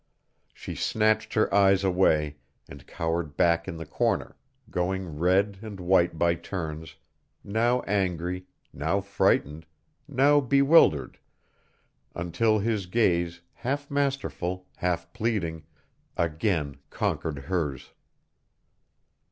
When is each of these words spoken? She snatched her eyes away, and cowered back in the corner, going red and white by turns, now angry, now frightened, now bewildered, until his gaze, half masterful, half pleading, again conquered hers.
She 0.51 0.73
snatched 0.73 1.35
her 1.35 1.53
eyes 1.53 1.83
away, 1.83 2.37
and 2.67 2.87
cowered 2.87 3.37
back 3.37 3.67
in 3.67 3.77
the 3.77 3.85
corner, 3.85 4.35
going 4.71 5.19
red 5.19 5.59
and 5.61 5.79
white 5.79 6.17
by 6.17 6.33
turns, 6.33 6.95
now 7.43 7.81
angry, 7.81 8.47
now 8.73 8.99
frightened, 9.01 9.67
now 10.07 10.39
bewildered, 10.41 11.19
until 12.15 12.57
his 12.57 12.87
gaze, 12.87 13.41
half 13.53 13.91
masterful, 13.91 14.65
half 14.77 15.13
pleading, 15.13 15.67
again 16.17 16.77
conquered 16.89 17.37
hers. 17.37 17.91